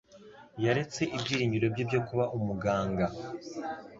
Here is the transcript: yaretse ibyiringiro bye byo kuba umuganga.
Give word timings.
yaretse 0.63 1.01
ibyiringiro 1.15 1.65
bye 1.73 1.83
byo 1.89 2.01
kuba 2.07 2.25
umuganga. 2.37 3.05